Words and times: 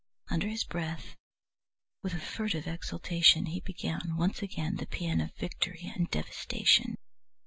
Under 0.31 0.47
his 0.47 0.63
breath, 0.63 1.15
with 2.01 2.15
a 2.15 2.19
furtive 2.19 2.65
exultation, 2.65 3.45
he 3.45 3.59
began 3.59 4.17
once 4.17 4.41
again 4.41 4.77
the 4.77 4.87
paean 4.87 5.21
of 5.21 5.31
victory 5.35 5.93
and 5.95 6.09
devastation. 6.09 6.97